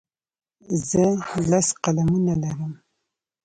[0.87, 1.03] زه
[1.49, 2.73] لس قلمونه لرم.